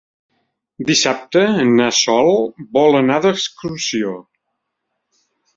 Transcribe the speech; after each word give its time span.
Dissabte 0.87 1.43
na 1.75 1.89
Sol 1.99 2.33
vol 2.79 2.99
anar 3.03 3.21
d'excursió. 3.27 4.19